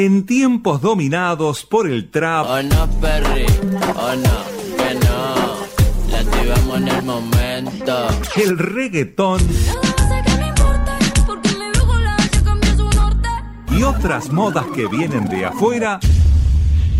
[0.00, 3.46] En tiempos dominados por el trap, Oh no, Perry,
[3.96, 6.12] oh no, que no.
[6.12, 8.08] La activamos en el momento.
[8.36, 9.40] el reggaetón
[13.76, 15.98] y otras modas que vienen de afuera,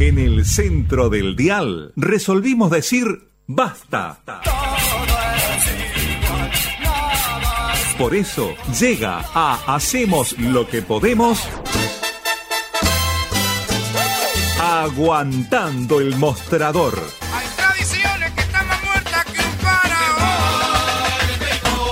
[0.01, 4.19] en el centro del dial resolvimos decir basta.
[7.96, 11.49] Por eso llega a Hacemos lo que podemos.
[14.91, 16.95] Aguantando el mostrador.
[17.34, 21.20] Hay tradiciones que están más muertas que un faraón.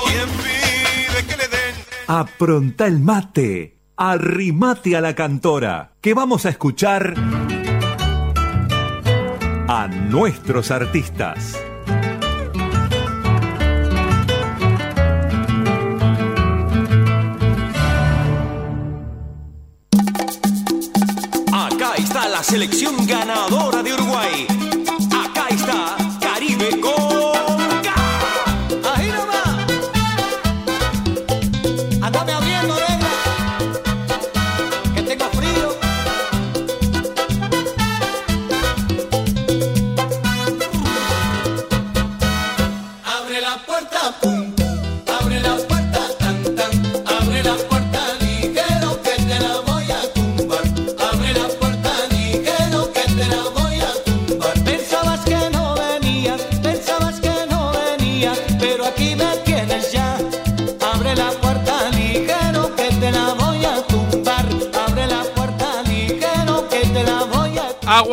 [0.06, 1.74] ¿Quién pide que le den?
[2.06, 3.77] Apronta el mate.
[3.98, 5.92] Arrimate a la cantora.
[6.01, 7.12] Que vamos a escuchar
[9.68, 11.66] a nuestros artistas.
[22.36, 24.65] La selección ganadora de Uruguay.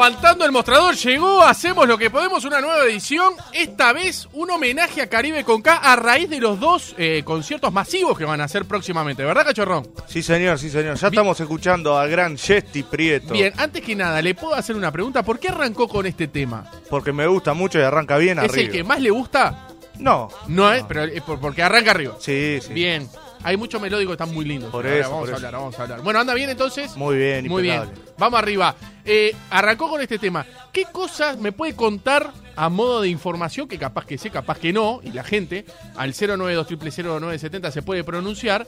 [0.03, 3.35] Aguantando el mostrador llegó, hacemos lo que podemos, una nueva edición.
[3.53, 7.71] Esta vez un homenaje a Caribe con K a raíz de los dos eh, conciertos
[7.71, 9.87] masivos que van a hacer próximamente, ¿verdad, cachorrón?
[10.07, 10.97] Sí, señor, sí, señor.
[10.97, 13.31] Ya estamos escuchando al gran Jesti Prieto.
[13.33, 15.23] Bien, antes que nada, ¿le puedo hacer una pregunta?
[15.23, 16.69] ¿Por qué arrancó con este tema?
[16.89, 18.65] Porque me gusta mucho y arranca bien ¿Es arriba.
[18.65, 19.69] el que más le gusta?
[19.99, 20.27] No.
[20.47, 22.15] No, es, pero es por- porque arranca arriba.
[22.19, 22.73] Sí, sí.
[22.73, 23.07] Bien.
[23.43, 24.71] Hay muchos melódicos que están muy lindos.
[24.71, 25.35] Por Ahora eso, vamos por a eso.
[25.47, 26.01] hablar, vamos a hablar.
[26.01, 26.95] Bueno, anda bien entonces.
[26.95, 27.83] Muy bien, Muy bien.
[28.17, 28.75] Vamos arriba.
[29.05, 30.45] Eh, arrancó con este tema.
[30.71, 34.71] ¿Qué cosas me puede contar a modo de información que capaz que sé, capaz que
[34.71, 35.65] no, y la gente
[35.97, 38.65] al 092000970 se puede pronunciar?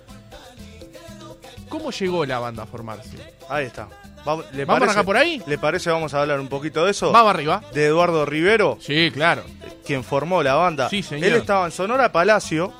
[1.69, 3.12] ¿Cómo llegó la banda a formarse?
[3.50, 3.88] Ahí está.
[4.25, 5.42] Vamos, ¿le ¿Vamos a parece- arrancar por ahí?
[5.46, 7.12] ¿Le parece vamos a hablar un poquito de eso?
[7.12, 7.62] Vamos arriba.
[7.74, 9.44] De Eduardo Rivero, Sí, claro.
[9.86, 10.90] quien formó la banda.
[10.90, 11.25] Sí, señor.
[11.30, 12.74] Él estaba en Sonora Palacio,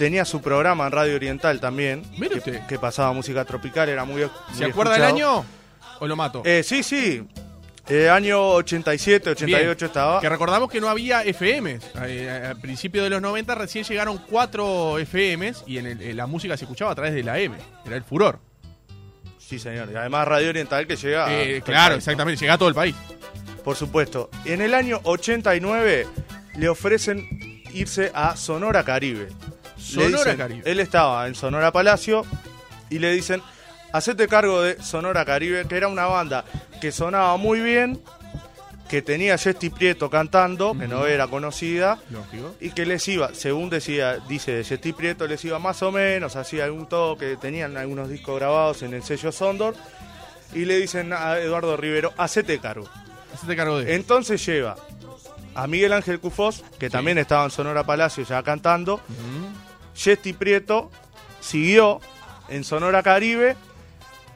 [0.00, 2.66] tenía su programa en Radio Oriental también, Mire que, usted.
[2.66, 4.22] que pasaba música tropical, era muy,
[4.54, 5.44] ¿Se muy acuerda del año?
[6.00, 6.40] ¿O lo mato?
[6.46, 7.22] Eh, sí, sí.
[7.86, 9.76] Eh, año 87, 88 Bien.
[9.90, 10.20] estaba.
[10.22, 11.84] Que recordamos que no había FMs.
[12.06, 16.26] Eh, Al principio de los 90 recién llegaron cuatro FMs y en, el- en la
[16.26, 17.56] música se escuchaba a través de la M.
[17.84, 18.38] Era el furor.
[19.38, 19.90] Sí, señor.
[19.92, 21.26] Y además Radio Oriental que llega...
[21.26, 22.40] a- Eh, claro, exactamente.
[22.40, 22.94] Llega a todo el país.
[23.64, 24.30] Por supuesto.
[24.46, 26.06] En el año 89
[26.56, 27.28] le ofrecen
[27.74, 29.28] irse a Sonora Caribe.
[29.80, 30.70] Sonora dicen- Caribe.
[30.70, 32.24] Él estaba en Sonora Palacio
[32.90, 33.42] y le dicen,
[33.92, 36.44] hacete cargo de Sonora Caribe, que era una banda
[36.80, 38.00] que sonaba muy bien,
[38.88, 42.56] que tenía a Jesti Prieto cantando, que no era conocida, Lógico.
[42.60, 46.64] y que les iba, según decía, dice Jesti Prieto, les iba más o menos, hacía
[46.64, 49.76] algún toque, tenían algunos discos grabados en el sello Sondor,
[50.54, 52.88] y le dicen a Eduardo Rivero, hacete cargo.
[53.32, 54.74] Hacete cargo de Entonces lleva
[55.54, 59.00] a Miguel Ángel Cufós, que también estaba en Sonora Palacio ya cantando.
[60.02, 60.90] Jesti Prieto
[61.40, 62.00] siguió
[62.48, 63.56] en Sonora Caribe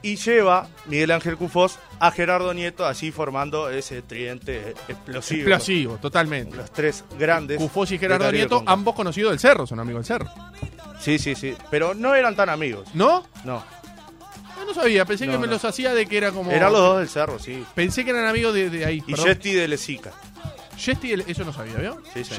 [0.01, 5.41] y lleva Miguel Ángel Cufós a Gerardo Nieto, así formando ese tridente explosivo.
[5.49, 6.55] Explosivo, totalmente.
[6.55, 7.57] Los tres grandes.
[7.57, 10.31] Cufós y Gerardo Nieto, ambos conocidos del Cerro, son amigos del Cerro.
[10.99, 11.55] Sí, sí, sí.
[11.71, 12.87] Pero no eran tan amigos.
[12.93, 13.25] ¿No?
[13.43, 13.63] No.
[14.57, 15.53] Ah, no sabía, pensé que No, me no.
[15.53, 16.51] los hacía de que era como.
[16.51, 17.63] Eran los dos del cerro, sí.
[17.75, 19.03] Pensé que eran amigos de, de ahí.
[19.07, 19.13] Y.
[19.15, 20.11] Jesti de Lezica.
[20.77, 22.01] Jesti de- eso no sabía, ¿vio?
[22.13, 22.35] Sí, señor.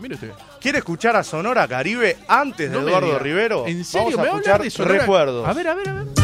[0.00, 0.30] Mire usted.
[0.60, 3.18] ¿Quiere escuchar a Sonora Caribe antes de No me Eduardo diga.
[3.18, 3.66] Rivero?
[3.66, 4.16] ¿En serio?
[4.16, 4.98] Vamos a ¿Me va a escuchar hablar de Sonora?
[5.00, 5.48] recuerdos.
[5.48, 6.23] A ver, a ver, a ver.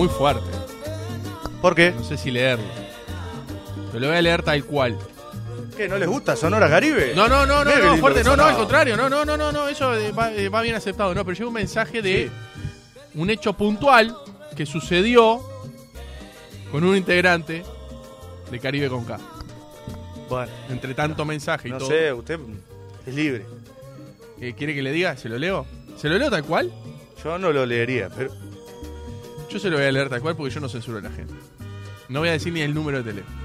[0.00, 0.50] Muy fuerte.
[1.60, 1.90] ¿Por qué?
[1.92, 2.64] No sé si leerlo.
[3.88, 4.96] Pero lo voy a leer tal cual.
[5.76, 7.12] ¿Qué, no les gusta Sonora Caribe?
[7.14, 9.68] No, no, no, no, no, fuerte, no, no, al contrario, no, no, no, no, no,
[9.68, 12.30] eso eh, va, eh, va bien aceptado, no, pero llega un mensaje de
[13.14, 14.16] un hecho puntual
[14.56, 15.42] que sucedió
[16.72, 17.62] con un integrante
[18.50, 19.18] de Caribe con K.
[20.30, 21.90] Bueno, Entre tanto mensaje y no todo.
[21.90, 22.40] sé, usted
[23.04, 23.44] es libre.
[24.40, 25.14] Eh, ¿Quiere que le diga?
[25.18, 25.66] ¿Se lo leo?
[25.98, 26.72] ¿Se lo leo tal cual?
[27.22, 28.30] Yo no lo leería, pero
[29.50, 31.34] Yo se lo voy a leer tal cual porque yo no censuro a la gente.
[32.08, 33.36] No voy a decir ni el número de teléfono.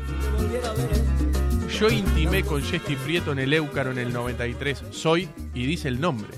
[1.79, 4.83] Yo intimé con Jesti Prieto en el Éucaro en el 93.
[4.91, 6.29] Soy, y dice el nombre.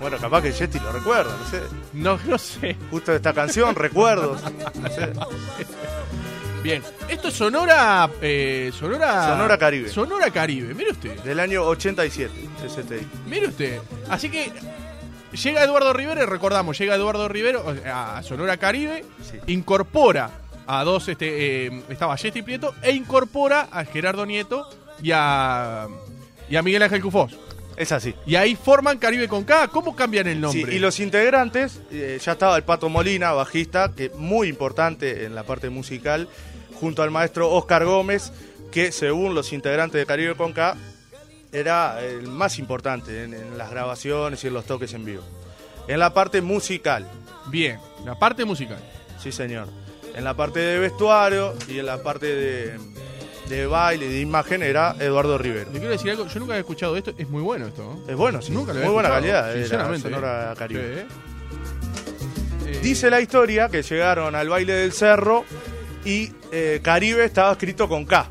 [0.00, 1.60] bueno, capaz que Jetty lo recuerda, no sé.
[1.92, 2.76] No, no sé.
[2.90, 4.40] Justo esta canción, recuerdos.
[4.80, 5.12] No sé.
[6.62, 8.10] Bien, esto es Sonora.
[8.20, 9.28] eh, Sonora.
[9.28, 9.88] Sonora Caribe.
[9.88, 11.18] Sonora Caribe, mire usted.
[11.22, 12.30] Del año 87,
[12.62, 13.06] CCTI.
[13.28, 13.80] Mire usted.
[14.08, 14.52] Así que
[15.36, 19.38] llega Eduardo Rivero, y recordamos, llega Eduardo Rivero a Sonora Caribe, Sí.
[19.52, 20.30] incorpora
[20.66, 24.68] a dos, este, eh, estaba Jesti Prieto, e incorpora a Gerardo Nieto
[25.02, 25.86] y a,
[26.48, 27.36] y a Miguel Ángel Cufós.
[27.76, 28.14] Es así.
[28.24, 29.68] Y ahí forman Caribe con K.
[29.68, 30.64] ¿Cómo cambian el nombre?
[30.64, 35.34] Sí, y los integrantes, eh, ya estaba el Pato Molina, bajista, que muy importante en
[35.34, 36.26] la parte musical,
[36.80, 38.32] junto al maestro Oscar Gómez,
[38.72, 40.74] que según los integrantes de Caribe con K,
[41.58, 45.22] era el más importante en, en las grabaciones y en los toques en vivo.
[45.88, 47.06] En la parte musical,
[47.48, 48.78] Bien, la parte musical.
[49.22, 49.68] sí señor.
[50.14, 52.78] En la parte de vestuario y en la parte de,
[53.48, 55.70] de baile y de imagen era Eduardo Rivero.
[55.70, 57.82] Le quiero decir algo, yo nunca había escuchado esto, es muy bueno esto.
[57.84, 58.10] ¿no?
[58.10, 58.50] Es bueno, sí.
[58.52, 59.50] Nunca lo muy buena calidad.
[59.52, 60.08] era sinceramente.
[60.10, 60.56] Sonora ¿eh?
[60.58, 61.06] Caribe.
[62.64, 62.68] Sí.
[62.68, 65.44] Eh, Dice la historia que llegaron al baile del cerro
[66.04, 68.28] y eh, Caribe estaba escrito con K.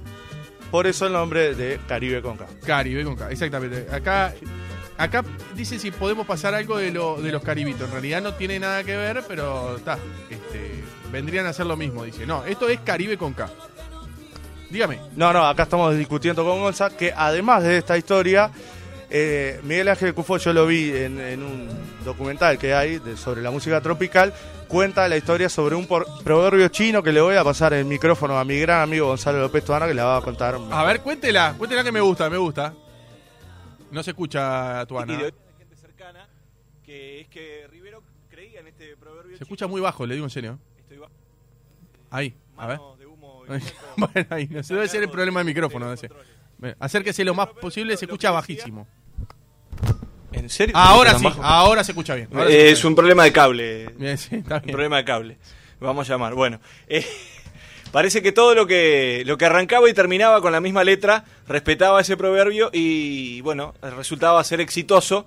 [0.75, 2.47] Por eso el nombre de Caribe con K.
[2.65, 3.87] Caribe con K, exactamente.
[3.89, 4.33] Acá,
[4.97, 5.23] acá
[5.55, 7.83] dice si podemos pasar algo de, lo, de los caribitos.
[7.83, 9.97] En realidad no tiene nada que ver, pero está.
[10.29, 10.83] Este,
[11.13, 12.27] vendrían a hacer lo mismo, dice.
[12.27, 13.49] No, esto es Caribe con K.
[14.69, 14.99] Dígame.
[15.15, 18.51] No, no, acá estamos discutiendo con Gonza que además de esta historia,
[19.09, 21.69] eh, Miguel Ángel Cufo, yo lo vi en, en un
[22.03, 24.33] documental que hay de- sobre la música tropical,
[24.67, 28.37] cuenta la historia sobre un por- proverbio chino que le voy a pasar el micrófono
[28.37, 30.57] a mi gran amigo Gonzalo López Tuana que la va a contar.
[30.71, 32.73] A ver, cuéntela, cuéntela que me gusta, me gusta.
[33.91, 35.17] No se escucha tu y Ana.
[35.17, 36.27] de gente cercana,
[36.83, 40.29] que es que Rivero creía en este proverbio Se escucha muy bajo, le digo en
[40.31, 40.59] serio.
[40.79, 41.13] estoy bajo,
[42.09, 42.79] Ahí, a ver.
[42.99, 43.49] de humo y
[43.97, 45.85] bueno, ahí, no sé, debe ser el problema del micrófono.
[45.85, 46.01] Bueno,
[46.79, 48.87] Acérquese lo más posible, se escucha bajísimo.
[50.31, 50.75] ¿En serio?
[50.75, 52.27] Ahora ¿Tan sí, ahora se escucha bien.
[52.33, 53.77] ahora se Eh, escucha es un problema de cable.
[53.85, 53.93] bien.
[53.97, 55.37] Bien, sí, está Un problema de cable.
[55.79, 56.33] Vamos a llamar.
[56.33, 57.05] Bueno, eh,
[57.91, 62.01] parece que todo lo que, lo que arrancaba y terminaba con la misma letra respetaba
[62.01, 65.25] ese proverbio y, bueno, resultaba ser exitoso.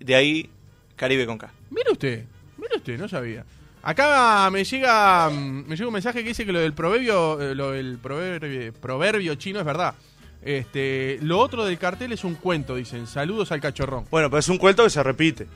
[0.00, 0.50] De ahí,
[0.96, 1.52] Caribe con K.
[1.70, 2.24] Mire usted,
[2.56, 3.44] mire usted, no sabía.
[3.82, 7.54] Acá me llega mm, me llega un mensaje que dice que lo del proverbio, eh,
[7.54, 9.94] lo del proverbio, proverbio chino es verdad.
[10.42, 13.06] Este, lo otro del cartel es un cuento, dicen.
[13.06, 14.06] Saludos al cachorrón.
[14.10, 15.46] Bueno, pero es un cuento que se repite.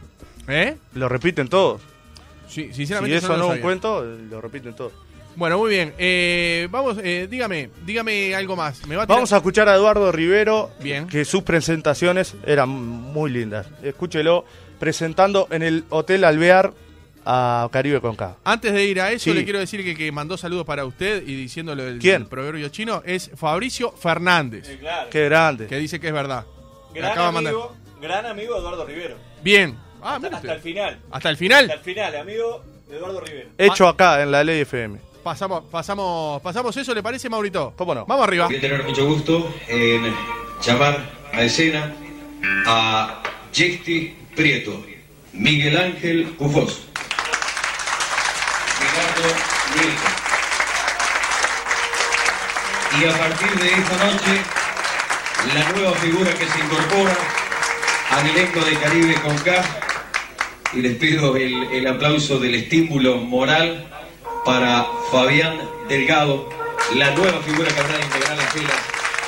[0.48, 0.76] ¿Eh?
[0.94, 1.81] Lo repiten todos.
[2.48, 3.06] Sí, Si eso no
[3.52, 4.92] es un cuento, lo repiten todos.
[5.36, 5.94] Bueno, muy bien.
[5.98, 8.86] Eh, vamos, eh, dígame, dígame algo más.
[8.86, 11.08] Me va a tirar- Vamos a escuchar a Eduardo Rivero, Bien.
[11.08, 13.66] que sus presentaciones eran muy lindas.
[13.82, 14.44] Escúchelo
[14.78, 16.72] presentando en el Hotel Alvear
[17.25, 18.37] a Caribe con K.
[18.44, 19.35] Antes de ir a eso, Sí.
[19.35, 22.23] le quiero decir que, que mandó saludos para usted y diciéndole el, ¿Quién?
[22.23, 25.10] el proverbio chino es Fabricio Fernández, claro.
[25.10, 25.67] Qué grande.
[25.67, 26.44] que dice que es verdad.
[26.94, 27.53] Gran acaba de mandar.
[27.55, 29.17] amigo, gran amigo Eduardo Rivero.
[29.43, 29.77] Bien.
[30.03, 31.01] Ah, hasta, el final.
[31.10, 31.65] Hasta el final.
[31.65, 33.48] Hasta el final, amigo de Eduardo Rivero.
[33.56, 34.98] Hecho acá en la ley FM.
[35.22, 37.72] Pasamos, pasamos, pasamos eso, ¿le parece, Maurito?
[37.77, 38.05] ¿Cómo no?
[38.05, 38.46] Vamos arriba.
[38.46, 40.15] Voy a tener mucho gusto en
[40.63, 40.98] llamar
[41.32, 41.94] a escena
[42.67, 43.22] a
[43.53, 44.84] Jesti Prieto,
[45.32, 46.67] Miguel Ángel Ricardo
[53.00, 54.43] Y a partir de esta noche,
[55.52, 57.16] la nueva figura que se incorpora
[58.10, 59.64] al elenco de Caribe con K,
[60.74, 63.86] y les pido el, el aplauso del estímulo moral
[64.44, 66.48] para Fabián Delgado,
[66.94, 68.76] la nueva figura que habrá de integrar las filas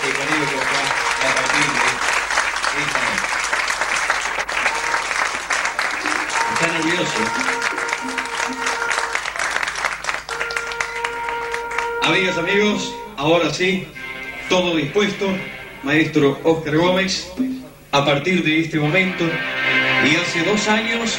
[0.02, 0.70] de Caribe con K
[1.22, 1.66] a partir
[2.72, 3.26] de esta noche.
[6.54, 7.65] ¿Está nervioso?
[12.06, 13.84] Amigas, amigos, ahora sí,
[14.48, 15.26] todo dispuesto.
[15.82, 17.32] Maestro Oscar Gómez,
[17.90, 19.24] a partir de este momento
[20.04, 21.18] y hace dos años,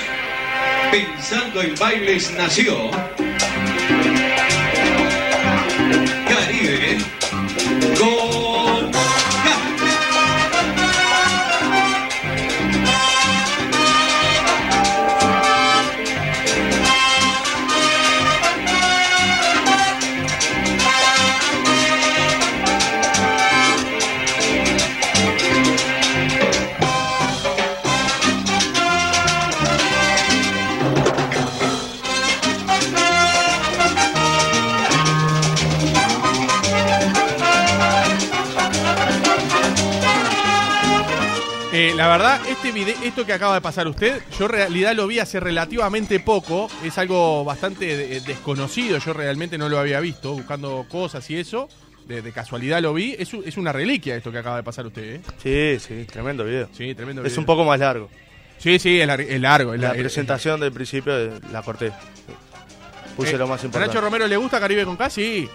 [0.90, 2.90] pensando en bailes, nació
[6.30, 7.00] Caribe
[8.00, 8.27] con
[41.98, 45.20] la verdad, este video, esto que acaba de pasar usted, yo en realidad lo vi
[45.20, 46.70] hace relativamente poco.
[46.84, 49.00] Es algo bastante de- desconocido.
[49.00, 51.68] Yo realmente no lo había visto, buscando cosas y eso.
[52.06, 53.16] De, de casualidad lo vi.
[53.18, 55.22] Es, u- es una reliquia esto que acaba de pasar usted, ¿eh?
[55.44, 56.70] Sí, sí, tremendo video.
[56.72, 57.22] Sí, tremendo.
[57.24, 57.40] Es video.
[57.42, 58.10] un poco más largo.
[58.60, 59.74] Sí, sí, es, lar- es largo.
[59.74, 61.14] es La la- es- presentación del principio
[61.52, 61.92] la corté.
[63.16, 63.94] Puse Eh, lo más ¿A importante.
[63.96, 65.10] Nacho Romero le gusta Caribe con K?
[65.10, 65.50] Sí.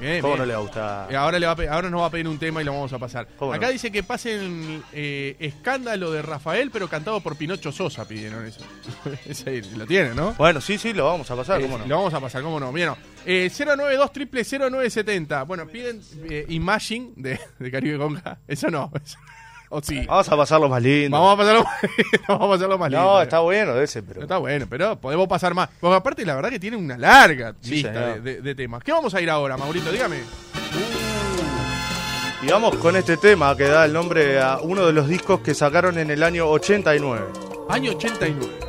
[0.00, 0.40] Bien, ¿Cómo bien.
[0.40, 1.12] no le va a gustar?
[1.12, 2.72] Eh, Ahora, le va a pe- ahora nos va a pedir un tema y lo
[2.72, 3.26] vamos a pasar.
[3.38, 3.72] ¿Cómo Acá no?
[3.72, 8.60] dice que pasen eh, escándalo de Rafael, pero cantado por Pinocho Sosa, pidieron eso.
[9.26, 10.32] Ese lo tiene, ¿no?
[10.34, 11.86] Bueno, sí, sí, lo vamos a pasar, Eh, ¿cómo no?
[11.86, 12.72] Lo vamos a pasar, ¿cómo no?
[12.72, 12.96] Bien, no.
[13.24, 15.42] Eh, 092 triple 0970.
[15.44, 18.38] Bueno, piden eh, Imagine de, de Caribe Conga.
[18.48, 18.90] Eso no.
[19.02, 19.16] eso-
[19.70, 20.04] O sí.
[20.06, 21.16] Vamos a pasar lo más lindo.
[21.18, 21.64] Vamos a pasarlo,
[22.28, 23.04] vamos a pasarlo más lindo.
[23.04, 24.22] no, está bueno ese, pero...
[24.22, 25.68] Está bueno, pero podemos pasar más.
[25.80, 28.82] Porque aparte, la verdad que tiene una larga Sí, lista de, de- de temas.
[28.84, 29.90] ¿Qué vamos a ir ahora, Maurito?
[29.90, 30.18] Dígame.
[32.42, 35.54] Y vamos con este tema que da el nombre a uno de los discos que
[35.54, 37.24] sacaron en el año 89.
[37.70, 38.63] Año 89.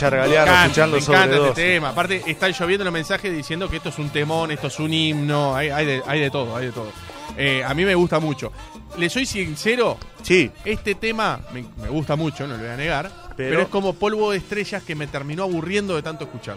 [0.00, 1.88] Galeano encanta, escuchando me encanta sobre este tema.
[1.90, 5.54] Aparte, están lloviendo los mensajes diciendo que esto es un temón, esto es un himno.
[5.54, 6.90] Hay, hay de, hay de todo, hay de todo.
[7.36, 8.52] Eh, a mí me gusta mucho.
[8.98, 13.10] Le soy sincero, Sí, este tema me, me gusta mucho, no lo voy a negar.
[13.36, 16.56] Pero, Pero- es como polvo de estrellas que me terminó aburriendo de tanto escuchar.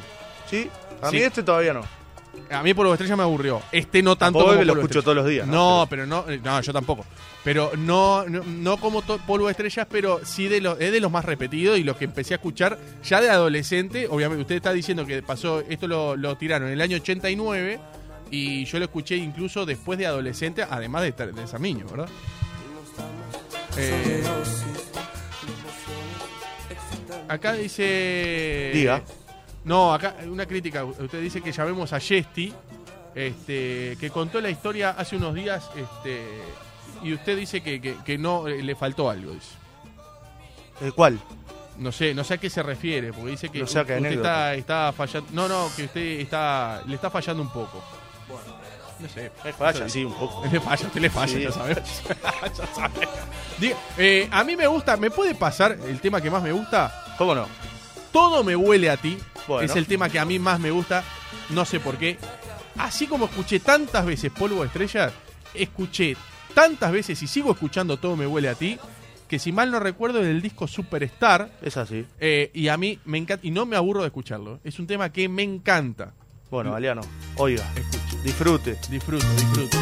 [0.50, 0.70] sí.
[1.02, 1.18] A Sí.
[1.18, 1.82] mí este todavía no.
[2.50, 3.62] A mí polvo de estrellas me aburrió.
[3.72, 5.04] Este no tanto como lo Polvo de escucho Estrellas.
[5.04, 5.80] todos los días, ¿no?
[5.82, 7.06] No, pero no, no, yo tampoco.
[7.44, 11.00] Pero no, no, no como to- polvo de estrellas, pero sí de los, es de
[11.00, 14.08] los más repetidos y los que empecé a escuchar ya de adolescente.
[14.10, 17.80] Obviamente, usted está diciendo que pasó, esto lo, lo tiraron en el año 89
[18.32, 22.10] y yo lo escuché incluso después de adolescente, además de, estar- de ser niño, ¿verdad?
[23.78, 24.24] Eh,
[27.28, 28.72] acá dice.
[28.74, 29.04] Diga.
[29.68, 30.84] No, acá una crítica.
[30.86, 32.54] Usted dice que llamemos a Yesti,
[33.14, 36.26] este, que contó la historia hace unos días, este,
[37.04, 39.34] y usted dice que, que- que no eh, le faltó algo.
[39.34, 39.50] dice.
[40.82, 41.20] ¿El cuál?
[41.78, 43.94] No sé, no sé a qué se refiere, porque dice que No sé a qué
[43.96, 44.56] usted anécdota.
[44.56, 45.30] está, está fallando.
[45.34, 47.84] No, no, que usted está, le está fallando un poco.
[49.00, 49.32] No sé.
[49.60, 50.44] Vaya, sí, un poco.
[50.52, 51.44] Le falla, usted le falla, Sí.
[51.44, 52.04] ya sabemos.
[52.58, 53.10] ya sabemos.
[53.60, 57.16] Diga, eh, a mí me gusta, ¿me puede pasar el tema que más me gusta?
[57.18, 57.46] ¿Cómo no?
[58.12, 59.18] Todo me huele a ti.
[59.48, 59.66] Bueno.
[59.66, 61.04] Es el tema que a mí más me gusta.
[61.50, 62.18] No sé por qué.
[62.78, 65.12] Así como escuché tantas veces Polvo de Estrellas,
[65.54, 66.16] escuché
[66.54, 68.78] tantas veces y sigo escuchando Todo me huele a ti,
[69.28, 71.50] que si mal no recuerdo es el disco Superstar.
[71.62, 72.06] Es así.
[72.20, 74.60] eh, y a mí me encanta, y no me aburro de escucharlo.
[74.64, 76.14] Es un tema que me encanta.
[76.50, 77.02] Bueno, Galeano,
[77.36, 78.78] oiga, Escuche, disfrute.
[78.90, 79.78] disfruto, disfruto.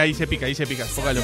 [0.00, 0.86] Ahí, se pica, ahí se pica.
[0.94, 1.22] Póngalo.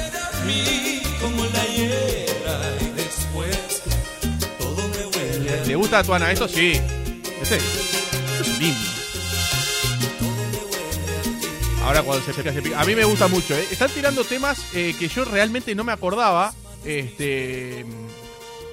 [5.65, 6.47] ¿Le gusta a Tuana esto?
[6.47, 6.79] Sí.
[7.41, 8.79] Ese es lindo.
[11.83, 12.79] Ahora cuando se pica, se pica.
[12.81, 13.65] A mí me gusta mucho, ¿eh?
[13.71, 16.53] Están tirando temas eh, que yo realmente no me acordaba.
[16.85, 17.85] Este.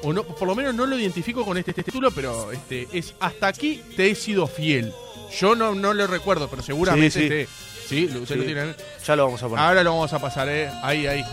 [0.02, 3.14] O no, por lo menos no lo identifico con este, este título, pero este es
[3.20, 4.92] Hasta aquí te he sido fiel.
[5.40, 7.24] Yo no, no lo recuerdo, pero seguramente Sí, sí.
[7.34, 7.48] esté.
[7.88, 8.46] Sí, lo- usted lo Sí.
[8.46, 8.60] tiene.
[8.62, 8.74] ahí.
[9.06, 9.64] Ya lo vamos a poner.
[9.64, 10.70] Ahora lo vamos a pasar, eh.
[10.82, 11.24] Ahí, ahí.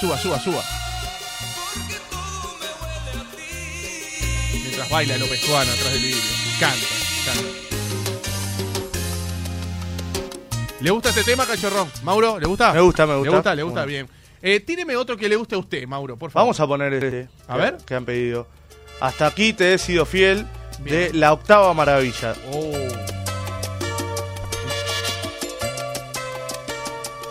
[0.00, 0.62] Suba, suba, suba.
[4.52, 6.22] Mientras baila López Tuana atrás del vidrio.
[6.60, 6.86] Canta,
[7.26, 7.48] canta.
[10.80, 11.90] ¿Le gusta este tema, cachorrón?
[12.02, 12.72] Mauro, ¿le gusta?
[12.72, 13.30] Me gusta, me gusta.
[13.30, 13.54] ¿Le gusta?
[13.54, 13.80] ¿Le gusta?
[13.84, 13.86] Bueno.
[13.92, 14.08] Bien.
[14.42, 16.44] Eh, tíreme otro que le guste a usted, Mauro, por favor.
[16.46, 17.28] Vamos a poner este.
[17.48, 17.76] A que- ver.
[17.86, 18.46] Que han pedido.
[19.00, 20.46] Hasta aquí te he sido fiel
[20.80, 21.12] Bien.
[21.12, 22.34] de la octava maravilla.
[22.52, 22.72] Oh.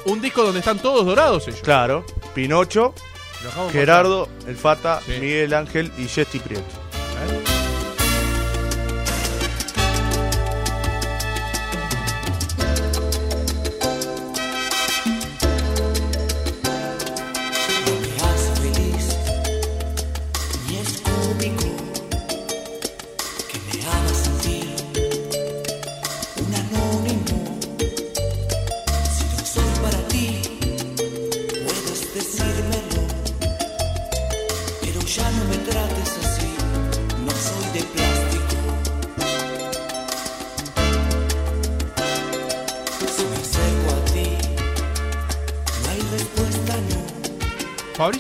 [0.06, 1.62] Un disco donde están todos dorados ellos.
[1.62, 2.06] Claro.
[2.34, 2.94] Pinocho,
[3.72, 5.14] Gerardo, El Fata, Sí.
[5.20, 6.64] Miguel Ángel y Jesti Prieto.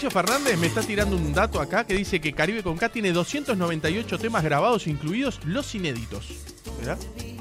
[0.05, 3.11] Fabricio Fernández me está tirando un dato acá que dice que Caribe con K tiene
[3.11, 6.27] 298 temas grabados, incluidos los inéditos.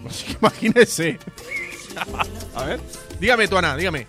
[0.06, 1.18] Así que imagínese.
[2.54, 2.80] A ver.
[3.20, 4.06] Dígame, Tuana, dígame.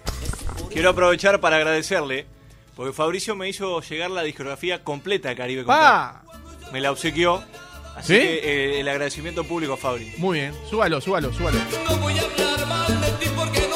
[0.71, 2.27] Quiero aprovechar para agradecerle,
[2.75, 6.23] porque Fabricio me hizo llegar la discografía completa de Caribe con ¡Pa!
[6.29, 6.71] K.
[6.71, 7.43] Me la obsequió.
[7.95, 8.19] Así ¿Sí?
[8.19, 8.35] que
[8.75, 10.13] eh, el agradecimiento público a Fabri.
[10.17, 11.59] Muy bien, súbalo, súbalo, súbalo.
[11.89, 13.74] No voy a hablar mal de ti porque no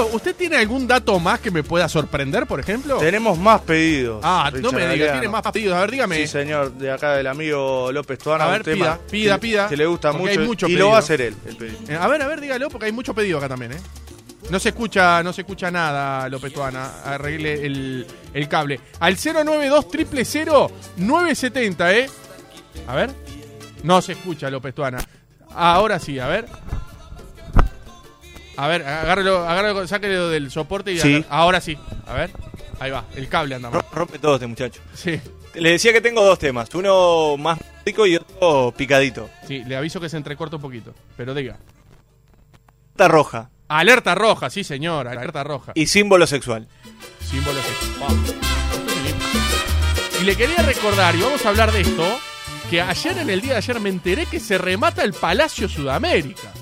[0.00, 2.98] Mauro, ¿usted tiene algún dato más que me pueda sorprender, por ejemplo?
[2.98, 4.20] Tenemos más pedidos.
[4.24, 5.76] Ah, no me diga, tiene más pedidos.
[5.76, 6.16] A ver, dígame.
[6.16, 8.44] Sí, señor, de acá del amigo López Tuana.
[8.44, 10.40] A un ver, tema pida, pida, que- pida, Que le gusta porque mucho.
[10.40, 11.78] hay mucho y lo va a hacer él, el pedido.
[11.88, 13.80] Eh, a ver, a ver, dígalo, porque hay mucho pedido acá también, ¿eh?
[14.50, 17.02] No se escucha, no se escucha nada, López Tuana.
[17.04, 18.80] Arregle el, el cable.
[18.98, 19.86] Al 092
[20.26, 22.10] 000 970, ¿eh?
[22.88, 23.10] A ver.
[23.84, 24.98] No se escucha, López Tuana.
[25.54, 26.46] Ahora sí, a ver.
[28.56, 31.24] A ver, agárrelo, agárrelo, sáquelo del soporte y Sí.
[31.30, 31.78] ahora sí.
[32.06, 32.30] A ver.
[32.78, 33.80] Ahí va, el cable anda mal.
[33.82, 34.80] Ro- Rompe todo este muchacho.
[34.94, 35.20] Sí,
[35.54, 39.28] Le decía que tengo dos temas, uno más rico y otro picadito.
[39.46, 41.58] sí, le aviso que se entrecorta un poquito, pero diga.
[42.92, 45.72] Esta roja Alerta roja, sí señor, alerta roja.
[45.74, 46.66] y símbolo sexual.
[47.30, 47.70] símbolos de-
[50.20, 52.20] Y le quería recordar, y vamos a hablar de esto,
[52.68, 56.52] que ayer en el día de ayer me enteré que se remata el Palacio Sudamérica.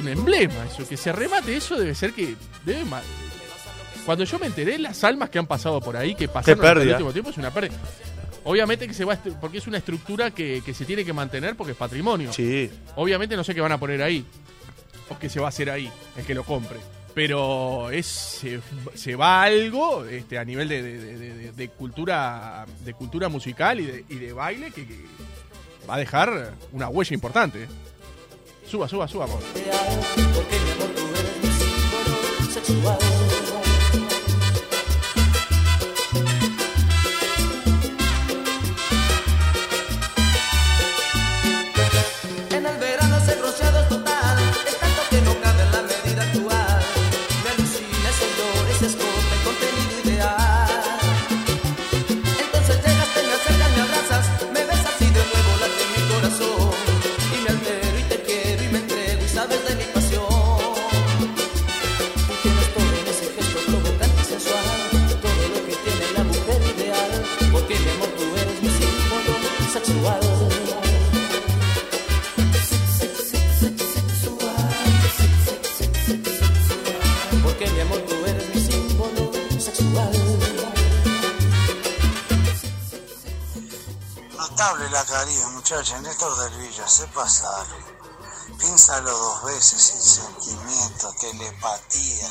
[0.00, 2.34] Un emblema eso, que se remate eso debe ser que
[2.64, 2.84] debe
[4.06, 6.88] Cuando yo me enteré las almas que han pasado por ahí, que pasaron en el
[6.94, 7.78] último tiempo, es una pérdida.
[8.44, 11.72] Obviamente que se va, porque es una estructura que, que se tiene que mantener porque
[11.72, 12.32] es patrimonio.
[12.32, 12.70] Sí.
[12.96, 14.24] Obviamente no sé qué van a poner ahí.
[15.10, 16.78] O qué se va a hacer ahí, el que lo compre.
[17.14, 18.60] Pero es se,
[18.94, 23.86] se va algo este, a nivel de, de- de- de- cultura de cultura musical y
[23.86, 24.96] de, y baile que, que
[25.88, 27.66] va a dejar una huella importante.
[28.70, 29.24] Suba, suba, suba.
[29.24, 29.40] amor.
[88.90, 92.28] Piénsalo dos veces, sin sentimiento, telepatía.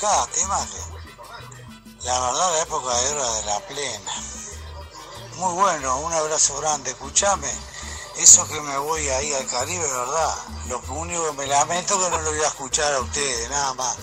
[0.00, 2.06] Cada tema que.
[2.06, 4.12] La verdad, la época era de la plena.
[5.36, 6.90] Muy bueno, un abrazo grande.
[6.90, 7.52] Escuchame,
[8.16, 10.34] eso que me voy ahí al Caribe, ¿verdad?
[10.68, 13.74] Lo único que me lamento es que no lo voy a escuchar a ustedes, nada
[13.74, 13.96] más.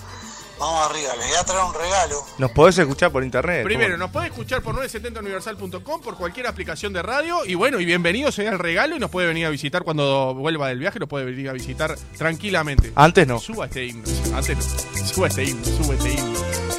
[0.62, 2.24] Vamos arriba, les voy a traer un regalo.
[2.38, 3.64] Nos podés escuchar por internet.
[3.64, 4.04] Primero, ¿cómo?
[4.04, 7.44] nos puede escuchar por 970universal.com, por cualquier aplicación de radio.
[7.44, 8.94] Y bueno, y bienvenido sea el regalo.
[8.94, 11.00] Y nos puede venir a visitar cuando vuelva del viaje.
[11.00, 12.92] Nos puede venir a visitar tranquilamente.
[12.94, 13.40] Antes no.
[13.40, 14.04] Suba este himno.
[14.36, 15.04] Antes no.
[15.04, 16.71] Suba este himno, suba este himno.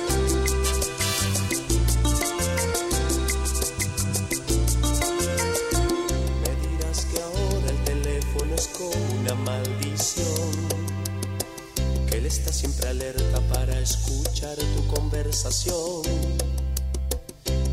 [14.94, 16.04] Conversación.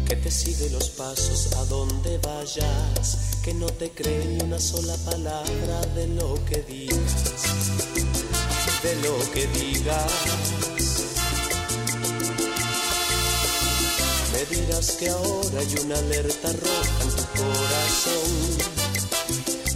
[0.06, 3.18] Que te sigue los pasos a donde vayas.
[3.42, 7.14] Que no te cree ni una sola palabra de lo que digas.
[8.82, 10.12] De lo que digas.
[14.32, 18.30] Me dirás que ahora hay una alerta roja en tu corazón.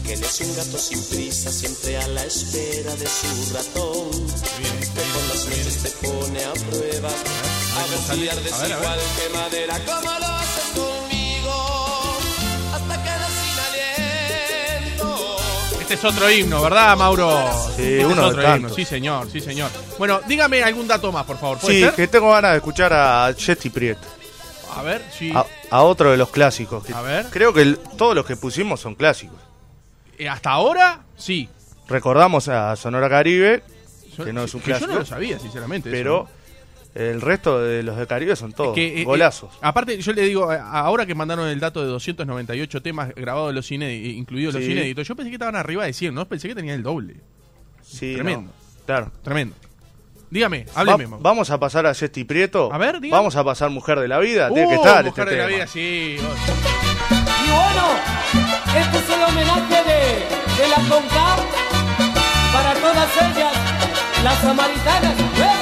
[0.05, 4.25] Que él es un gato sin prisa, siempre a la espera de su ratón.
[5.85, 7.09] Te pone a prueba.
[7.09, 8.83] A ver si ardes A ver, a ver.
[8.85, 12.18] igual que madera, como lo haces conmigo.
[12.75, 15.37] Hasta quedar sin aliento.
[15.81, 17.51] Este es otro himno, ¿verdad, Mauro?
[17.77, 18.61] Sí, Este es uno de otro tantos.
[18.70, 18.75] himno.
[18.75, 19.70] Sí, señor, sí, señor.
[19.99, 21.59] Bueno, dígame algún dato más, por favor.
[21.59, 21.94] ¿Puede Sí, ser?
[21.94, 24.09] que tengo ganas de escuchar a Jetty Prieto.
[24.77, 25.31] A ver, sí.
[25.35, 26.85] A, a otro de los clásicos.
[26.85, 27.27] que A ver.
[27.31, 29.38] Creo que el- todos los que pusimos son clásicos.
[30.18, 31.49] Eh, hasta ahora, sí.
[31.87, 33.62] Recordamos a Sonora Caribe,
[34.16, 34.92] Yo- que no es un que yo clásico.
[34.92, 35.90] no lo sabía, sinceramente.
[35.90, 36.29] pero
[36.94, 39.53] el resto de los de Caribe son todos Que, eh, golazos.
[39.55, 43.48] eh, aparte, yo le digo, eh, ahora que mandaron el dato de 298 temas grabados
[43.48, 46.27] de los inéditos, incluidos los inéditos, yo pensé que estaban arriba de 100, ¿no?
[46.29, 47.16] Pensé que tenían el doble.
[47.83, 48.50] sí, tremendo.
[48.50, 49.11] no, claro.
[49.22, 49.55] Tremendo.
[50.31, 51.07] Dígame, hábleme.
[51.20, 52.72] Vamos a pasar a Jetty Prieto.
[52.72, 53.11] A ver, dígame.
[53.16, 54.48] Vamos a pasar Mujer de la Vida.
[54.48, 56.16] Tiene que Uh, estar Mujer este de la vida, sí.
[56.18, 57.87] Y bueno,
[58.77, 61.40] este es el homenaje de, de la CONCAF
[62.53, 63.53] para todas ellas,
[64.25, 65.15] las samaritanas.
[65.21, 65.61] ¡Eh!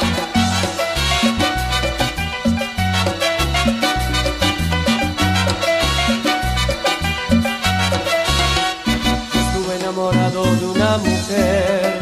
[9.41, 11.99] Estuve enamorado de una mujer,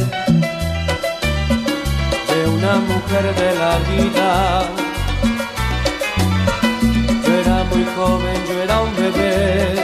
[2.31, 4.29] de una mujer de la vida.
[7.25, 9.75] Yo era muy joven, yo era un bebé.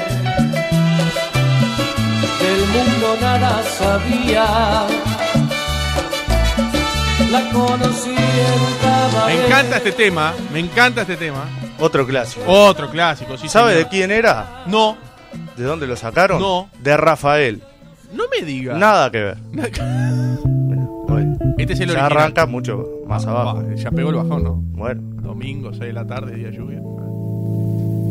[2.43, 4.87] Del mundo nada sabía.
[7.31, 9.27] La conocí en.
[9.27, 11.45] Me encanta este tema, me encanta este tema.
[11.79, 12.45] Otro clásico.
[12.47, 13.49] Otro clásico, sí.
[13.49, 14.65] ¿Sabe de quién era?
[14.67, 14.97] No,
[15.57, 16.41] ¿De dónde lo sacaron?
[16.41, 16.71] No.
[16.83, 17.62] De Rafael.
[18.12, 18.75] no me diga.
[18.75, 19.37] Nada que ver.
[21.09, 21.27] Oye,
[21.59, 22.05] Este es el ya original.
[22.12, 23.62] arranca mucho más abajo.
[23.62, 24.55] Ah, ya pegó el bajón, ¿no?
[24.57, 26.81] Bueno, Domingo, 6 de la tarde, día lluvia.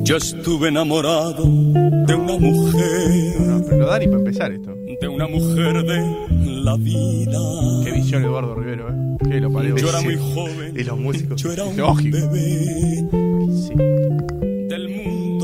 [0.04, 4.76] Yo estuve enamorado de una mujer, No, no, pero Dani, para empezar esto.
[5.00, 7.40] De una mujer de la vida.
[7.84, 9.18] Qué visión Eduardo Rivero, ¿eh?
[9.30, 9.76] Qué lo parió.
[9.76, 11.42] Yo era muy joven, y los músicos.
[11.42, 12.18] yo era un Lógico.
[12.18, 13.06] bebé,
[13.56, 13.74] Sí.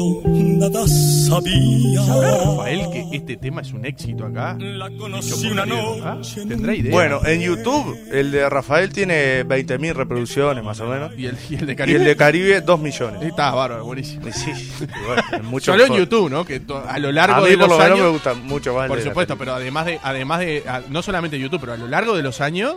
[0.06, 2.02] Mundo nada sabía.
[2.06, 4.58] ¿Sabrá Rafael que este tema es un éxito acá?
[4.60, 5.66] La conocí una ¿ah?
[5.66, 6.42] noche.
[6.42, 6.92] en ¿Tendrá idea?
[6.92, 11.12] Bueno, en YouTube el de Rafael tiene 20.000 reproducciones más o menos.
[11.18, 12.00] ¿Y el, y el de Y Caribe?
[12.00, 13.22] el de Caribe 2 millones.
[13.24, 14.28] Está bárbaro, buenísimo.
[14.28, 15.94] Y Sí, y bueno, mucho Solo en.
[15.94, 16.46] YouTube, ¿no?
[16.46, 18.00] Que a lo largo A mí de por los lo años...
[18.00, 21.60] me gusta mucho más Por supuesto, pero además de, además de, a- no solamente YouTube,
[21.60, 22.76] pero a lo largo de los años,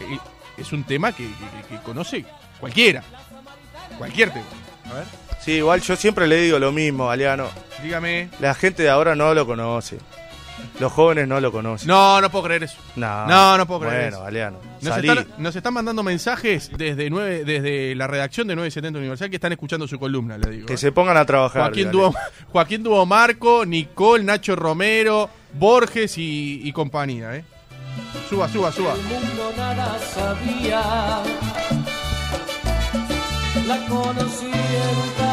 [0.00, 0.18] eh,
[0.56, 2.24] es un tema que, que- que conoce
[2.60, 3.02] cualquiera.
[3.98, 4.44] Cualquier tema.
[4.90, 5.04] A ver,
[5.40, 7.48] Sí, igual yo siempre le digo lo mismo, Galeano.
[7.82, 8.28] dígame.
[8.40, 9.98] La gente de ahora no lo conoce.
[10.80, 11.86] Los jóvenes no lo conocen.
[11.88, 12.76] No, no puedo creer eso.
[12.96, 14.24] no, No, no puedo creer Bueno, eso.
[14.24, 14.58] Galeano.
[14.80, 15.08] Nos salí.
[15.08, 19.52] están, nos están mandando mensajes desde nueve, desde la redacción de 970 Universal que están
[19.52, 20.66] escuchando su columna, le digo.
[20.66, 20.78] Que ¿eh?
[20.78, 21.62] se pongan a trabajar.
[21.62, 21.90] Joaquín.
[21.90, 22.12] Duo,
[22.52, 27.44] Joaquín Duo Marco, Nicole, Nacho Romero, Borges y, y compañía, ¿eh?
[28.28, 28.94] Suba, suba, suba.
[28.94, 31.22] Del mundo nada sabía.
[33.66, 35.27] La conocí en.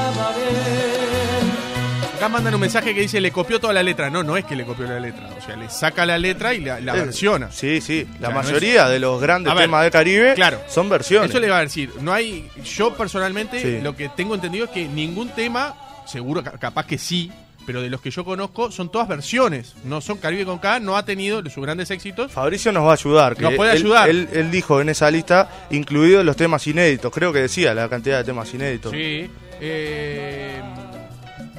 [2.16, 4.10] Acá mandan un mensaje que dice le copió toda la letra.
[4.10, 5.30] No, no es que le copió la letra.
[5.38, 7.52] O sea, le saca la letra y la, la versiona.
[7.52, 8.08] Sí, sí.
[8.22, 10.60] La O sea, no mayoría de los grandes ver, temas de Caribe claro.
[10.70, 11.30] son versiones.
[11.30, 11.92] Eso le va a decir.
[12.02, 12.50] No hay.
[12.64, 13.82] Yo personalmente Sí.
[13.84, 15.76] lo que tengo entendido es que ningún tema,
[16.08, 17.32] seguro, ca- capaz que sí,
[17.66, 19.74] pero de los que yo conozco son todas versiones.
[19.84, 22.32] No son Caribe con K, no ha tenido sus grandes éxitos.
[22.32, 23.36] Fabricio nos va a ayudar.
[23.36, 24.10] que Nos puede él- ayudar.
[24.10, 27.12] Él, él dijo en esa lista, incluidos los temas inéditos.
[27.14, 28.92] Creo que decía la cantidad de temas inéditos.
[28.94, 29.30] Sí.
[29.62, 30.62] Eh,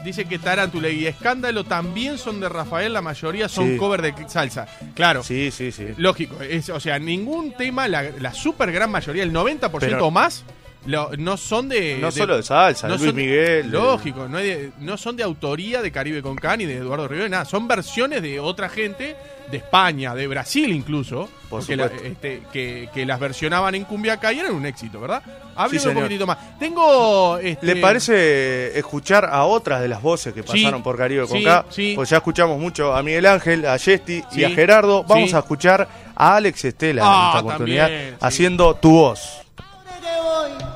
[0.04, 3.76] dice que Tarántula y Escándalo también son de Rafael, la mayoría son Sí.
[3.76, 4.66] cover de salsa.
[4.94, 5.22] Claro.
[5.22, 5.86] Sí, sí, sí.
[5.96, 10.44] Lógico, es, o sea, ningún tema, la, la super gran mayoría, el 90% Pero- más,
[10.86, 11.98] Lo- no son de.
[12.00, 15.22] No solo de salsa, Luis son Miguel, de- Lógico, no, hay de- no son de
[15.22, 17.44] autoría de Caribe con Can ni de Eduardo Rivera, nada.
[17.44, 19.16] Son versiones de otra gente,
[19.50, 24.32] de España, de Brasil incluso, Por porque la- este, que, que las versionaban en Cumbiacá
[24.32, 25.22] y eran un éxito, ¿verdad?
[25.54, 26.58] Hábleme Sí, un poquitito más.
[26.58, 27.38] Tengo.
[27.38, 31.38] Este, ¿Le parece escuchar a otras de las voces que Sí, pasaron por Caribe con
[31.38, 31.64] sí, K?
[31.70, 31.92] sí.
[31.94, 35.04] Pues ya escuchamos mucho a Miguel Ángel, a Yesti Sí, y a Gerardo.
[35.04, 35.36] Vamos sí.
[35.36, 38.16] a escuchar a Alex Estela Ah, en esta oportunidad también, sí.
[38.20, 39.42] haciendo tu voz.
[39.84, 40.75] natural.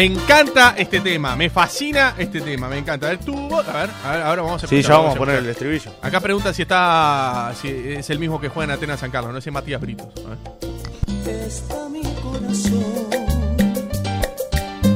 [0.00, 3.04] Me encanta este tema, me fascina este tema, me encanta.
[3.06, 5.14] A ver, tu voz- a ver, a ver, ahora vamos a Sí, escuchar, ya vamos
[5.14, 5.92] a poner el estribillo.
[6.00, 7.52] Acá pregunta si está.
[7.60, 10.06] si es el mismo que juega en Atenas San Carlos, no ese Matías Britos.
[10.24, 11.36] A ver.
[11.46, 13.10] Está mi corazón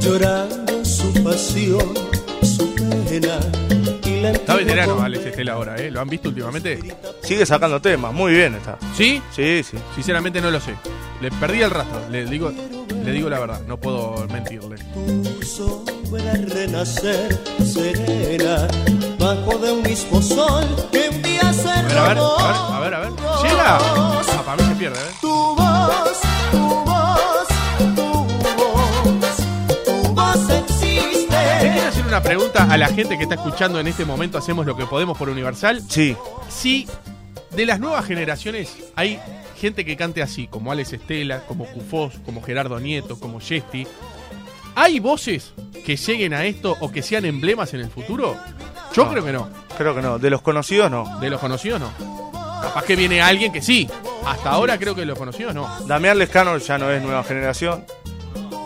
[0.01, 1.95] llorando su pasión,
[2.43, 3.40] su pena
[4.33, 5.90] Está veterano Alex Estela ahora, ¿eh?
[5.90, 6.79] ¿Lo han visto últimamente?
[7.23, 8.79] Sigue sacando temas, muy bien está.
[8.97, 9.21] ¿Sí?
[9.37, 9.77] Sí, sí.
[9.95, 10.75] Sinceramente no lo sé.
[11.21, 12.51] Le perdí el rastro, le digo,
[13.05, 14.77] le digo la verdad, no puedo mentirle.
[14.95, 18.67] Tu sombra renacer serena
[19.19, 22.55] bajo de un mismo sol que un día se A ver, a ver, a ver,
[22.73, 23.11] a ver, a ver.
[23.43, 23.79] ¿Llega?
[23.79, 25.14] Ah, para mí se pierde, ¿eh?
[25.21, 27.49] Tu voz, tu voz,
[27.95, 28.12] tu
[28.55, 29.37] voz,
[29.85, 31.37] tu voz existe.
[31.61, 34.77] quiero hacer una pregunta a la gente que está escuchando en este momento, hacemos lo
[34.77, 35.83] que podemos por Universal.
[35.88, 36.17] Sí.
[36.49, 36.88] Si
[37.51, 39.21] de las nuevas generaciones hay
[39.55, 43.87] gente que cante así, como Alex Estela, como Cufós, como Gerardo Nieto, como Yesti,
[44.75, 45.53] ¿hay voces
[45.85, 48.37] que lleguen a esto o que sean emblemas en el futuro?
[48.95, 49.11] Yo No.
[49.11, 49.49] creo que no.
[49.77, 50.19] Creo que no.
[50.19, 51.19] De los conocidos no.
[51.21, 51.90] De los conocidos no.
[52.62, 53.88] Capaz que viene alguien que sí.
[54.27, 55.69] Hasta ahora creo que de los conocidos no.
[55.87, 57.85] Damián Lescano ya no es nueva generación.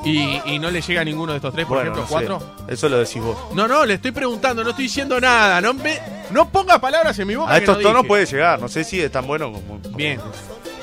[0.04, 2.26] Y, y no le llega a ninguno de estos tres, por Bueno, ejemplo, no sé.
[2.26, 2.66] cuatro.
[2.68, 3.36] Eso lo decís vos.
[3.54, 5.60] No, no, le estoy preguntando, no estoy diciendo nada.
[5.60, 5.98] No, me,
[6.30, 7.52] no ponga palabras en mi boca.
[7.52, 8.08] A estos no tonos dije.
[8.08, 8.60] puede llegar.
[8.60, 9.80] No sé si es tan bueno como.
[9.82, 10.20] como- Bien,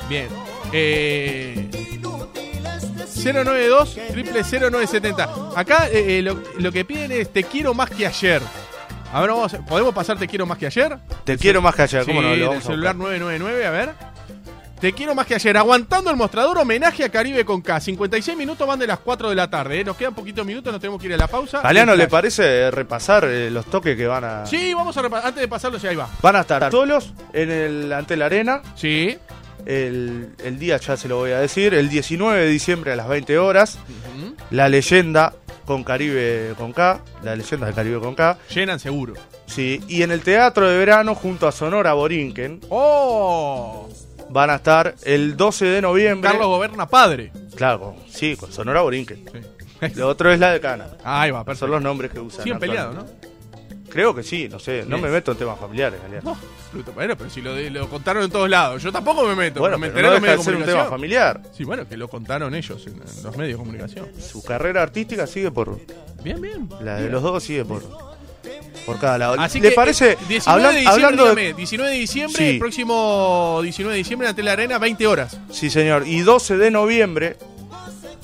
[0.08, 0.28] bien.
[0.72, 1.68] Eh,
[3.24, 5.28] 092 triple 0970.
[5.56, 8.42] Acá eh, eh, lo, lo que piden es te quiero más que ayer.
[9.12, 10.96] A ver, vamos, a- ¿podemos pasar te quiero más que ayer?
[11.24, 12.04] Te quiero más que ayer.
[12.04, 12.34] Sí, ¿Cómo no?
[12.36, 13.18] Lo vamos a celular buscar.
[13.20, 13.90] 999, a ver.
[14.80, 15.56] Te quiero más que ayer.
[15.56, 17.80] Aguantando el mostrador, homenaje a Caribe con K.
[17.80, 19.80] 56 minutos van de las 4 de la tarde.
[19.80, 19.84] ¿eh?
[19.84, 21.62] Nos quedan poquitos minutos, nos tenemos que ir a la pausa.
[21.62, 24.44] Galeano, ¿le parece repasar eh, los toques que van a.
[24.46, 25.28] Sí, vamos a repasar.
[25.28, 26.08] Antes de pasarlo, ya ahí va.
[26.20, 28.60] Van a estar solos en el ante la arena.
[28.74, 29.16] Sí.
[29.66, 31.74] El, el día ya se lo voy a decir.
[31.74, 33.78] El 19 de diciembre a las 20 horas.
[34.50, 35.34] La leyenda
[35.66, 37.00] con Caribe con K.
[37.22, 38.38] La leyenda de Caribe con K.
[38.54, 39.14] Llenan seguro.
[39.46, 39.82] Sí.
[39.88, 42.60] Y en el Teatro de Verano junto a Sonora Borinquen.
[42.70, 43.88] ¡Oh!
[44.30, 46.30] Van a estar el 12 de noviembre.
[46.30, 47.32] Carlos Goberna padre.
[47.54, 49.24] Claro, sí, con Sonora Borinquen.
[49.94, 50.88] Lo otro es la decana.
[51.04, 52.44] Ahí va, Son los nombres que usan.
[52.44, 53.06] Siguen peleados, ¿no?
[53.90, 54.84] Creo que sí, no sé.
[54.86, 56.36] No me meto en temas familiares, Galeano.
[56.74, 58.82] No, bueno, pero si lo, de- lo contaron en todos lados.
[58.82, 59.60] Yo tampoco me meto.
[59.60, 60.84] Bueno, me pero enteré no en los deja de medios ser de un comunicación.
[60.84, 61.42] tema familiar.
[61.56, 64.08] Sí, bueno, que lo contaron ellos en, en los medios de comunicación.
[64.20, 65.78] Su carrera artística sigue por.
[66.22, 66.68] Bien, bien.
[66.82, 67.82] La de los dos sigue por.
[68.84, 69.34] Por cada lado.
[69.40, 70.12] Así ¿Le que, parece?
[70.12, 72.58] eh, 19 hablan- de diciembre, hablando de- dígame, 19 de diciembre, Sí.
[72.58, 75.36] próximo 19 de diciembre ante la arena, 20 horas.
[75.50, 76.06] Sí, señor.
[76.06, 77.36] Y 12 de noviembre,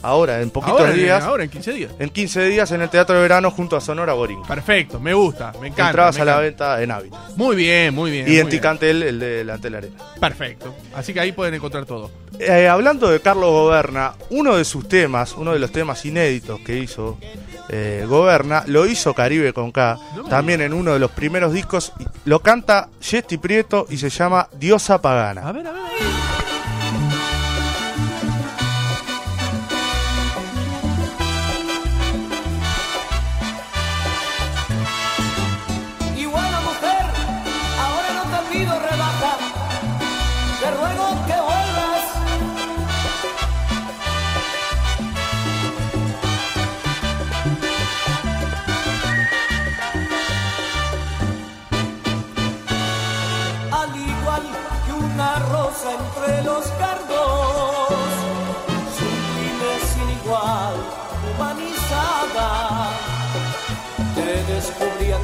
[0.03, 1.23] ahora, en poquitos Ahora, días.
[1.25, 1.93] ahora, en 15 días.
[1.99, 4.47] En 15 días en el Teatro de Verano junto a Sonora Borinquen.
[4.47, 5.89] Perfecto, me gusta, me encanta.
[5.91, 7.21] Entradas me a la venta en Hábitat.
[7.37, 8.27] Muy bien, muy bien.
[8.27, 8.61] Y muy en bien.
[8.61, 9.97] Ticantel, el de la Arena.
[10.21, 10.75] Perfecto.
[10.95, 12.11] Así que ahí pueden encontrar todo.
[12.39, 16.79] Eh, hablando de Carlos Goberna, uno de sus temas, uno de los temas inéditos que
[16.79, 17.19] hizo
[17.69, 21.93] eh, Goberna, lo hizo Caribe con K, también en uno de los primeros discos,
[22.25, 25.49] lo canta Yesti Prieto y se llama Diosa Pagana.
[25.49, 25.83] A ver, a ver.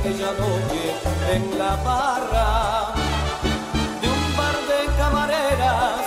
[0.09, 0.95] Aquella noche
[1.35, 2.95] en la barra
[4.01, 6.01] de un bar de camareras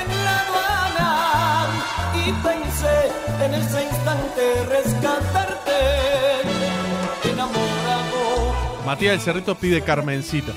[0.00, 1.68] en la aduana
[2.14, 2.96] y pensé
[3.44, 5.78] en ese instante rescatarte
[7.30, 8.54] enamorado
[8.86, 10.52] Matías del Cerrito pide Carmencita.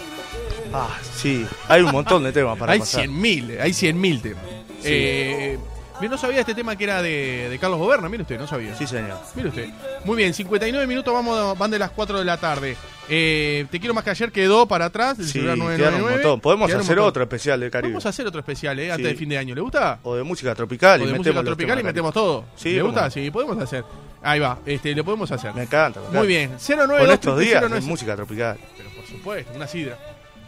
[0.71, 1.45] Ah, sí.
[1.67, 3.05] Hay un montón de temas para hay pasar.
[3.05, 4.43] 100.000, hay 100.000 temas.
[4.83, 8.47] Eh, yo no sabía este tema que era de, de Carlos Goberna, mire usted, no
[8.47, 8.73] sabía.
[8.75, 9.17] Sí, señor.
[9.35, 9.69] Mire usted.
[10.05, 12.77] Muy bien, 59 minutos, vamos, van de las 4 de la tarde.
[13.09, 16.11] Eh, Te quiero más que ayer quedó para atrás, el Sí, celular quedaron un 999.
[16.23, 16.39] montón.
[16.41, 16.99] Podemos hacer montón.
[17.09, 17.89] otro especial del Caribe.
[17.89, 19.13] Podemos hacer otro especial, eh, antes Sí.
[19.13, 19.55] de fin de año.
[19.55, 19.99] ¿Le gusta?
[20.03, 21.01] O de música tropical.
[21.01, 22.45] O y de metemos música tropical y metemos todo.
[22.55, 23.09] Sí, ¿Le gusta?
[23.09, 23.83] Sí, podemos hacer.
[24.21, 25.53] Ahí va, este, lo podemos hacer.
[25.53, 25.99] Me encanta.
[25.99, 26.55] me Muy encanta.
[26.67, 27.89] bien, 092 Con estos días de 096.
[27.89, 28.57] música tropical.
[28.77, 29.97] Pero por supuesto, una sidra.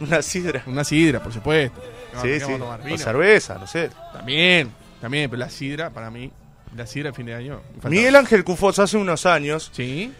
[0.00, 0.62] Una sidra.
[0.66, 1.80] Una sidra, por supuesto.
[2.22, 2.52] ¿Qué Sí, sí.
[2.92, 3.90] O cerveza, no sé.
[4.12, 4.70] También,
[5.02, 6.30] también, pero la sidra, para mí,
[6.74, 7.60] la sidra de fin de año.
[7.84, 10.10] Miguel Ángel Cufós hace unos años Sí.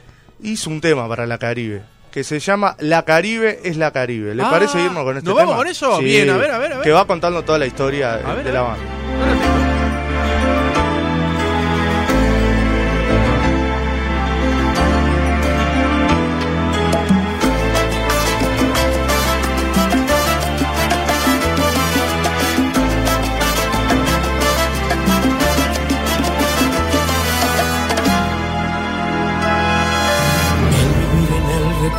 [0.43, 4.35] hizo un tema para la Caribe que se llama La Caribe es la Caribe.
[4.35, 5.51] ¿Le Ah, parece irnos con este ¿nos tema?
[5.53, 5.99] vamos con eso?
[6.01, 6.85] Bien, a ver, a ver, a ver.
[6.85, 8.71] Que va contando toda la historia de, ver, de a la ver.
[8.71, 8.85] banda.
[9.19, 9.52] No la tengo.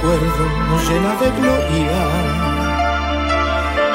[0.04, 2.02] Recuerdo nos llena de gloria,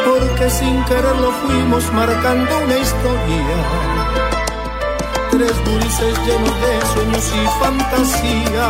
[0.07, 3.59] porque sin quererlo fuimos marcando una historia.
[5.31, 8.69] Tres gurises llenos de sueños y fantasía,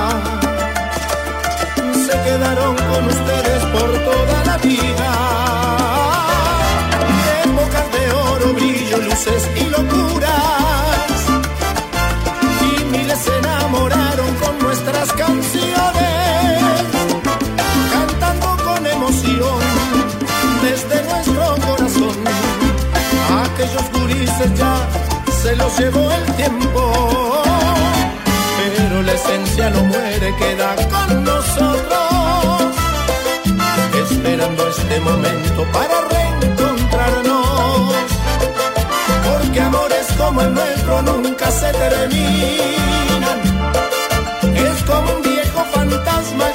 [2.06, 5.10] se quedaron con ustedes por toda la vida.
[7.44, 9.48] Épocas de oro, brillo, luces
[25.48, 27.42] se lo llevó el tiempo.
[28.58, 32.74] Pero la esencia no muere, queda con nosotros.
[34.02, 37.94] Esperando este momento para reencontrarnos.
[39.26, 43.38] Porque amores como el nuestro nunca se terminan.
[44.66, 46.46] Es como un viejo fantasma